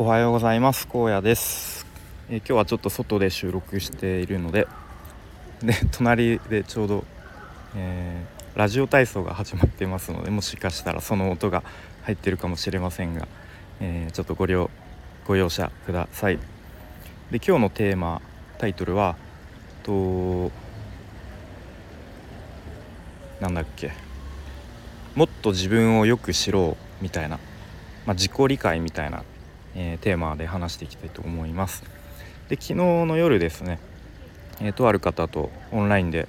[0.00, 0.86] おはようございます。
[0.94, 1.84] 荒野です、
[2.30, 4.68] え、今日はちょっと外で収録しているので
[5.60, 7.04] で隣でちょうど、
[7.74, 11.64] えー、ラジオ体操が始まっていますのでもしかしたらその音が
[12.04, 13.26] 入ってるかもしれませんが、
[13.80, 14.70] えー、ちょっとご了
[15.26, 16.38] ご容赦ください。
[17.32, 18.22] で今日のテーマ
[18.58, 19.16] タイトルは
[19.82, 20.52] と
[23.40, 23.90] なんだっけ。
[25.16, 27.40] もっと自分をよく知ろうみたいな、
[28.06, 29.24] まあ、自己理解みたいな。
[29.80, 31.84] えー、テーマで話していきたいと思います。
[32.48, 33.78] で昨日の夜ですね、
[34.60, 36.26] えー、とある方とオンラインで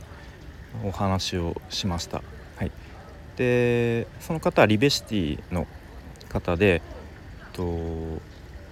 [0.85, 2.21] お話をしました。
[2.57, 2.71] はい、
[3.35, 5.65] でその方はリベシティの
[6.29, 6.83] 方で
[7.53, 7.63] と、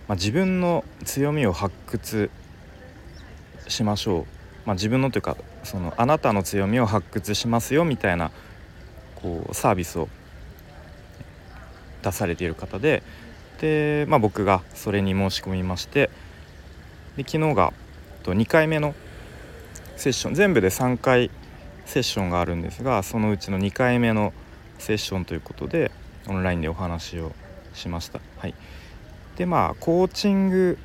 [0.07, 2.29] まあ、自分の強みを発掘
[3.67, 4.25] しましょう、
[4.67, 8.29] まあ、自分のというかそのあなたの強みを発掘しますよみたいな
[9.15, 10.07] こうサービスを
[12.03, 13.01] 出されている方で
[13.59, 16.09] で、まあ、僕がそれに申し込みまして
[17.15, 17.73] で昨日が
[18.23, 18.93] 2回目の
[19.95, 21.31] セッション全部で3回
[21.85, 24.33] セッションがあるんですがそのうちの2回目の
[24.77, 25.91] セッションということで
[26.27, 27.31] オンラインでお話を
[27.73, 28.19] しました。
[28.37, 28.53] はい、
[29.37, 30.77] でまあコーチング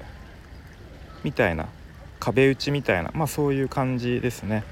[1.25, 1.67] みたいな
[2.21, 4.63] 壁打ちみたいなまあそういう感じですね。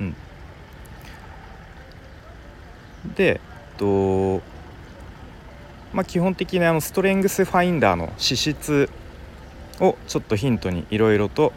[0.00, 0.14] うん、
[3.16, 3.40] で
[3.78, 4.42] と
[5.92, 8.90] まあ、基本的にあのストレングスファインダーの資質
[9.80, 11.52] をちょっとヒントにいろいろと、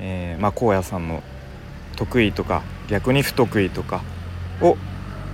[0.00, 1.22] えー、まあ、荒野さんの
[1.96, 4.02] 得意とか逆に不得意とか
[4.60, 4.76] を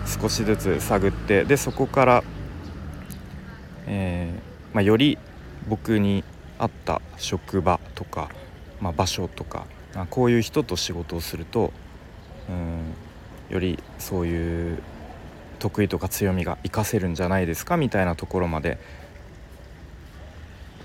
[0.06, 2.24] 少しずつ探ってでそこから、
[3.86, 5.18] えー、まあ、より
[5.68, 6.24] 僕に
[6.58, 8.30] 合った職場とか、
[8.80, 11.72] まあ、場所とか、まあ、こういう人と仕事をすると
[12.48, 12.94] うん
[13.50, 14.82] よりそういう
[15.64, 18.78] 得意とか強みが活かせるんじゃないですかみたいなところまで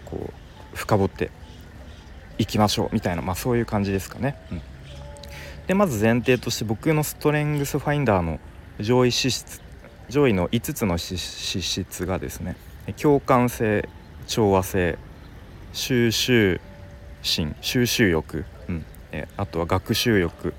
[0.06, 0.32] こ
[0.74, 1.32] う深掘って
[2.38, 4.38] いきましょうみたいな、まあ、そういう感じですかね。
[4.54, 4.62] うん、
[5.68, 8.40] でまず前提として僕のストレングスファインダーの
[8.80, 9.62] 上位資質
[10.08, 12.56] 上位の5つの資質がですね
[12.96, 13.90] 共感性
[14.28, 14.98] 調和性
[15.74, 16.62] 収集
[17.22, 20.54] 心収集欲、うんえあとは学習欲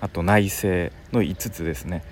[0.00, 0.68] あと内省
[1.12, 2.04] の5つですね。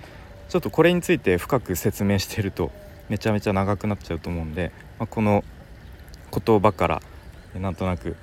[0.49, 2.71] ちょっとこれについて深く説明してると
[3.09, 5.43] めちゃめちゃ長くなっちゃうと思うんで、まあ、この
[6.31, 7.01] 言葉から
[7.55, 8.15] なんとなく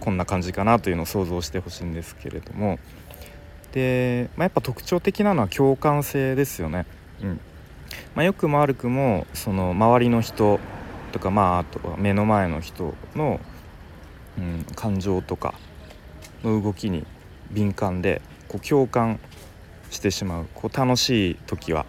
[0.00, 2.78] こんな感じかなというのを想像してほしいんですけれども
[3.72, 6.86] で、まあ、やっぱ特徴的なのは共感性ですよね。
[7.22, 7.40] うん
[8.14, 10.58] まあ、よくも悪くもその周りの人
[11.12, 13.40] とかまああとは目の前の人の、
[14.38, 15.54] うん、感情とか
[16.42, 17.06] の動きに
[17.50, 19.20] 敏感でこう共感
[19.90, 21.86] してしまうこう楽しい時は、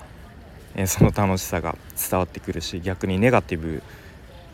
[0.76, 1.78] えー、その楽しさが
[2.10, 3.82] 伝わってくるし逆にネガティブ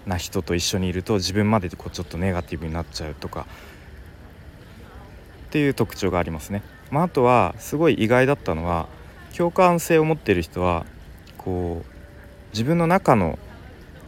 [0.06, 3.46] な人と一緒にいると自分までこうちょっとネガティブになっちゃうとか
[5.48, 6.64] っていう特徴がありますね。
[6.90, 8.88] まあ、あとはすごい意外だったのは
[9.36, 10.86] 共感性を持ってる人は
[11.38, 11.94] こう
[12.52, 13.40] 自分の中の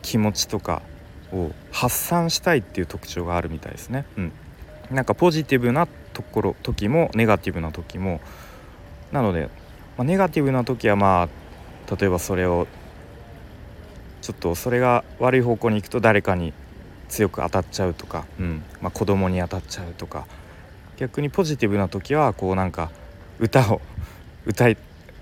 [0.01, 0.81] 気持ちとか
[1.31, 4.06] を発散したいっていう特徴があるみたいですね。
[4.18, 4.31] うん、
[4.91, 8.22] なんかポジティブなところ時もネガティブな時も
[9.12, 9.50] なので、
[9.98, 12.68] まあ、ネガティブな時はまあ例えばそれを
[14.22, 16.54] ちょっとそれが悪い方向に行くと誰かに
[17.10, 18.64] 強く当たっちゃうとか、うん。
[18.82, 20.26] まあ、子供に当たっちゃうとか
[20.98, 22.92] 逆にポジティブな時はこうなんか
[23.40, 23.82] 歌を
[24.46, 24.78] 歌い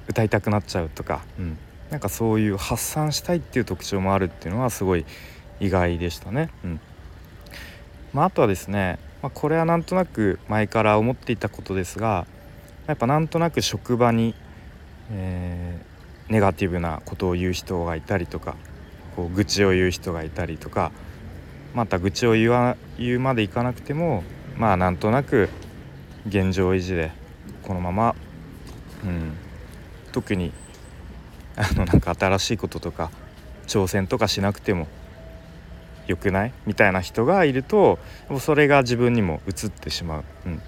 [0.07, 1.57] 歌いたくなっちゃうとか、うん、
[1.89, 5.05] なんかそういう発散したいっていう特徴もあるっていうのはすごい
[5.59, 6.49] 意外でしたね。
[6.63, 6.79] うん。
[8.13, 12.27] まあ、あとはですね、まあ、これはなんとなく前から思っていたことですが
[12.87, 14.35] やっぱなんとなく職場に、
[15.11, 18.55] えー、ネガティブなことを言う人がいたりとか
[19.15, 20.91] こう愚痴を言う人がいたりとか
[21.73, 24.23] また愚痴を言わ言うまでいかなくても
[24.57, 25.49] まあなんとなく
[26.27, 27.11] 現状維持で
[27.63, 28.15] このまま、
[29.03, 29.33] うん、
[30.11, 30.51] 特に
[31.55, 33.11] あのなんか新しいこととか
[33.67, 34.87] 挑戦とかしなくても
[36.05, 36.53] 良くない？
[36.65, 37.97] みたいな人がいると
[38.39, 40.23] それが自分にも移ってしまう。
[40.47, 40.61] うん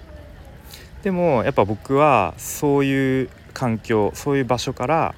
[1.06, 5.14] でもやっぱ僕はそういう環境そういう場所から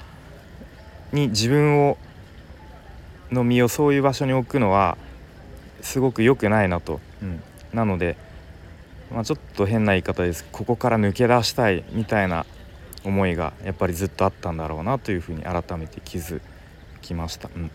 [1.14, 1.96] に自分を
[3.31, 4.99] の身をそういう場所に置くのは
[5.81, 7.43] すごく良くないなと、うん、
[7.73, 8.19] なので、
[9.11, 12.44] まあ、ちょっと変な言い方ですここから抜け出したいみたいな
[13.02, 16.43] 思いがやっぱりずっとあったんだろうなというふうに改めて気づ
[17.00, 17.70] きました、うん、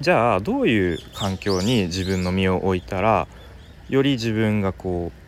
[0.00, 3.28] じゃあどういう環境に自分の身を置いたら
[3.88, 5.27] より自分がこう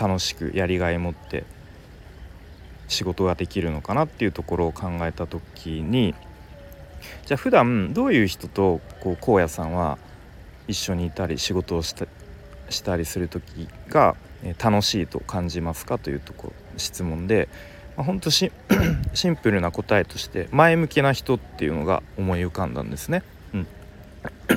[0.00, 1.44] 楽しくやりがい持って
[2.88, 6.14] 仕事ができるのかなっていうところを考えた時に
[7.26, 9.98] じゃあ普段どういう人とこう荒野さんは
[10.68, 12.06] 一緒にいたり仕事をした
[12.70, 14.16] したりする時が
[14.58, 17.48] 楽しいと感じますかというとこ質問で、
[17.96, 23.22] まあ、ほんとシンプルな答えとして前向きな人っていうのが思い浮かんだんですね。
[23.52, 23.60] うん、
[24.50, 24.56] や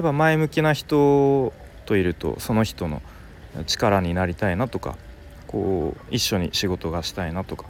[0.00, 1.52] っぱ前向きな人
[1.84, 3.02] といるとその人の
[3.66, 4.96] 力になりたいなとか
[5.46, 7.66] こう一緒に仕事がしたいなとか、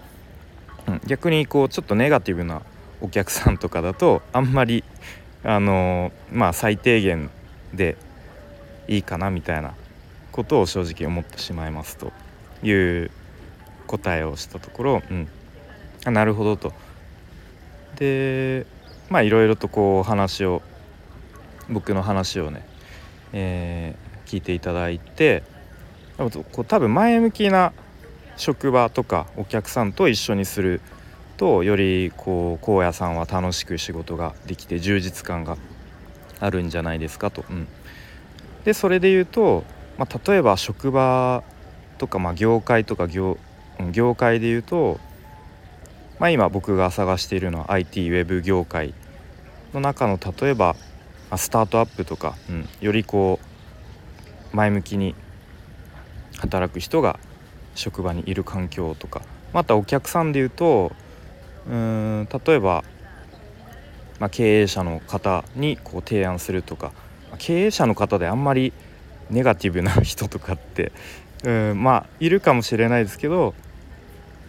[0.89, 2.63] うん、逆にこうちょっとネガティブな
[3.01, 4.85] お客さんとかだとあんまり
[5.43, 7.31] あのまあ最低限
[7.75, 7.97] で
[8.89, 9.75] いいかなみたいな
[10.33, 12.13] ことを正直思ってしまいますと
[12.63, 13.11] いう
[13.87, 15.29] 答えをしたところ、うん、
[16.07, 16.73] あなるほどと。
[17.97, 18.67] で
[19.11, 20.63] まあいろいろとこう話を
[21.69, 22.67] 僕の話をね、
[23.33, 25.43] えー、聞いていただいて
[26.17, 27.73] こう多分前向きな
[28.37, 30.81] 職場とかお客さんと一緒にする
[31.37, 35.57] とよりこう荒野さんは楽しく仕事ができて充実感が
[36.41, 37.45] あるんじゃないですかと。
[37.49, 37.67] うん、
[38.65, 39.65] でそれで言うと、
[39.99, 41.43] まあ、例えば職場
[41.99, 43.39] とか、まあ、業界とか業
[43.93, 45.01] 業界で言うと、
[46.21, 48.95] まあ、今僕が探しているのは IT ウェブ業界
[49.73, 50.77] の中の例えば
[51.31, 53.41] あスタートアップとか、うん、よりこ
[54.53, 55.17] う前向きに
[56.39, 57.19] 働く人が
[57.75, 59.23] 職場にいる環境とか。
[59.53, 60.93] またお客さんで言うと
[61.69, 62.83] うん例えば、
[64.19, 66.93] まあ、経営者の方にこう提案するとか。
[67.39, 68.73] 経営者の方であんまり
[69.31, 70.93] ネガティブな人とかって
[71.45, 73.55] うんまあいるかもしれないですけど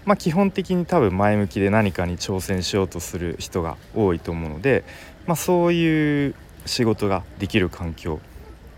[0.06, 4.84] まあ基本的に多分前向きで何かに挑戦しようとする人が多いと思うので、
[5.26, 6.36] まあ、そういう
[6.66, 8.20] 仕事ができる環境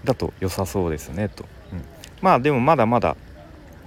[0.03, 1.45] だと良さそうですねと、
[2.21, 3.15] まあでもまだまだ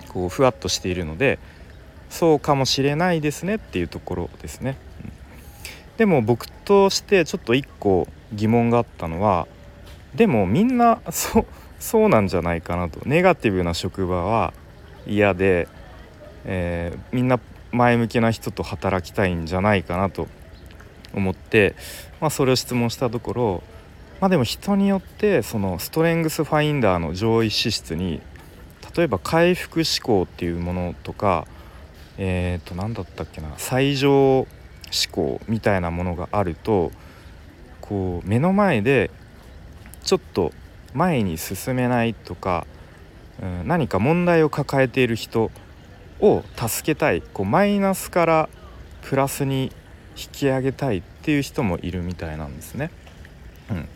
[0.08, 1.38] こうふわっとしているので
[2.08, 5.12] そうかもしれないですねっていうところですね、うん、
[5.96, 9.46] でも僕としてちょっと一個疑問があったのは
[10.14, 11.46] でもみんなそう
[11.80, 13.00] そうなんじゃないかなと。
[13.06, 14.52] ネガティブな職場は
[15.06, 15.66] 嫌で、
[16.44, 17.40] えー、みんな
[17.72, 20.28] 前向きな人と働きたいんじゃないかなと
[21.14, 21.74] 思って、
[22.20, 23.62] まあ、それを質問したところ
[24.20, 28.20] まあでも人によってそのストレングスファインダーの上位資質に
[28.94, 31.46] 例えば回復思考っていうものとか
[32.18, 34.46] えっ、ー、と何だったっけな最上思
[35.10, 36.92] 考みたいなものがあると
[37.80, 39.10] こう目の前で
[40.02, 40.52] ちょっと
[40.92, 42.66] 前に進めないとか、
[43.42, 45.50] うん、何か問題を抱えている人
[46.20, 48.48] を助けたいこうマイナスから
[49.02, 49.72] プラスに
[50.16, 52.90] 引き上げたいっていう人もいるみたいなんですね。
[53.70, 53.88] うん、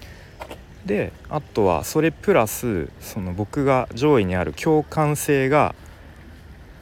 [0.87, 5.75] であとはそれプラスその僕が上位にある共感性が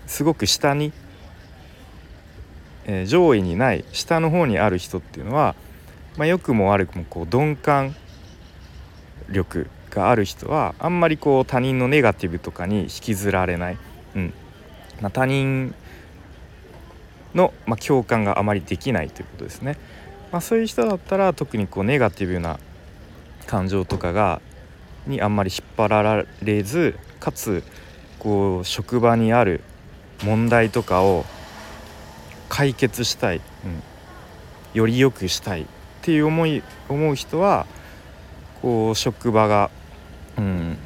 [0.06, 0.93] すごく下に、
[2.84, 5.54] えー、上位にない下の方にある人っていうのは、
[6.16, 7.94] まあ、良くも悪くもこう鈍感
[9.31, 13.78] 力がある人はあんまりこう他人のネガティブとかに引きずられない、
[14.16, 14.34] うん
[15.00, 15.75] まあ、他人
[17.34, 19.76] の、まあ、共感があまりできないということですね。
[20.31, 22.58] まあ、そういう人だったら特にこうネガティブな
[23.46, 24.40] 感情とかが
[25.06, 27.62] にあんまり引っ張られずかつ
[28.18, 29.62] こう職場にある
[30.24, 31.24] 問題とかを
[32.48, 33.82] 解決したい、うん、
[34.74, 35.66] より良くしたいっ
[36.02, 37.66] ていう思い思う人は
[38.60, 39.70] こう職場が、
[40.38, 40.78] うん、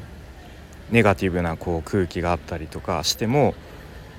[0.91, 3.55] ネガティブなこう空気があったりとかしても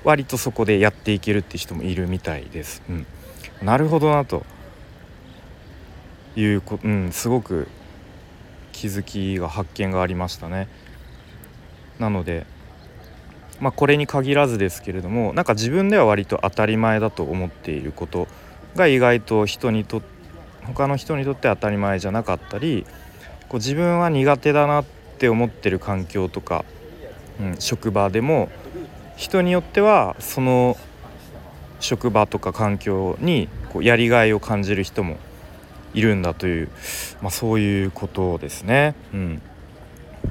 [0.04, 2.82] 割とそこでやっていけるって人もいるみたいです。
[2.88, 3.06] うん、
[3.62, 4.44] なるほどなと
[6.36, 7.66] いうこ、うん、すごく
[8.78, 10.68] 気づきが発見がありましたね。
[11.98, 12.46] なので
[13.58, 18.28] まあこれに限らずですけれどもなんか自分では割と当たり前だと思っていること
[18.76, 20.00] が意外と人にと
[20.62, 22.86] 他の人にとって当たり前じゃなかったり
[23.48, 24.84] こう自分は苦手だなっ
[25.18, 26.64] て思ってる環境とか、
[27.40, 28.48] うん、職場でも
[29.16, 30.76] 人によってはその
[31.80, 35.16] 職場とか環境にこうやりがいを感じる人も
[35.98, 36.68] いるんだという、
[37.20, 38.94] まあ、そういうことですね。
[39.12, 39.42] うん、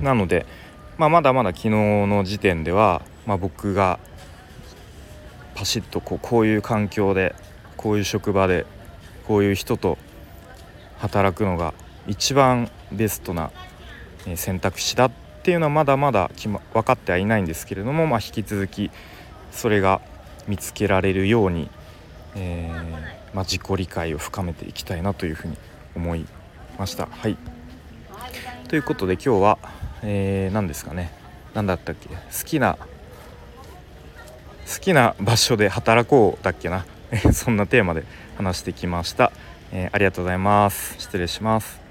[0.02, 0.46] なので、
[0.98, 4.00] まあ、まだまだ昨日の時点では、まあ、僕が
[5.56, 7.36] パシッとこうこういう環境で
[7.76, 8.66] こういう職場で
[9.28, 9.98] こういう人と
[11.00, 11.74] 働くのが
[12.08, 13.52] 一番ベストな
[14.36, 15.12] 選択肢だっ
[15.44, 18.90] ていうのはまだまだ、ま、分かってはいないんですけれども、まあ、引き続き
[19.52, 20.02] それが
[20.48, 21.70] 見つけられるように、
[22.36, 25.58] えー、まあ、自己理解を深めていきたいなというふうに
[25.96, 26.26] 思い
[26.78, 27.08] ました。
[27.08, 27.38] はい。
[28.68, 29.58] ということで今日は、
[30.04, 31.12] えー、何ですかね。
[31.54, 32.10] 何だったっけ。
[32.10, 32.16] 好
[32.46, 32.78] きな
[34.68, 36.86] 好きな場所で働こうだっけな。
[37.32, 38.04] そんなテーマで
[38.36, 39.32] 話してきました、
[39.72, 40.96] えー、ありがとうございます。
[41.00, 41.87] 失礼します。